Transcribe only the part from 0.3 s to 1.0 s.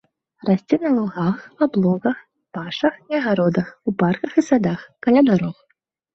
Расце на